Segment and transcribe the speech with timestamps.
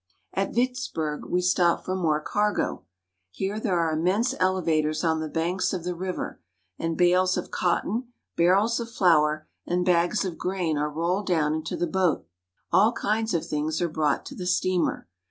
[0.33, 2.85] At Vicksburg we stop for more cargo.
[3.29, 6.41] Here there are immense elevators on the banks of the river,
[6.79, 11.77] and bales of cotton, barrels of flour, and bags of grain are rolled down into
[11.77, 12.25] the boat.
[12.71, 15.07] All kinds of things are brought to the steamer.